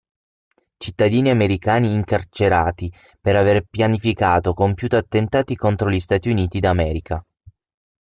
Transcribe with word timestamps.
Cittadini 0.77 1.29
americani 1.29 1.93
incarcerati 1.93 2.91
per 3.19 3.35
aver 3.35 3.67
pianificato 3.69 4.49
o 4.49 4.53
compiuto 4.55 4.97
attentati 4.97 5.55
contro 5.55 5.91
gli 5.91 5.99
Stati 5.99 6.27
Uniti 6.27 6.57
d'America. 6.59 7.23